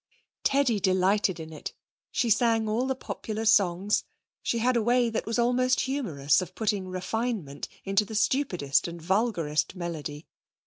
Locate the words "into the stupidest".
7.83-8.87